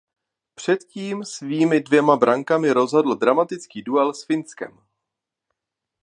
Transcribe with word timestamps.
Předtím 0.55 1.23
svými 1.23 1.79
dvěma 1.81 2.15
brankami 2.15 2.71
rozhodl 2.71 3.15
dramatický 3.15 3.81
duel 3.81 4.13
s 4.13 4.23
Finskem. 4.25 4.79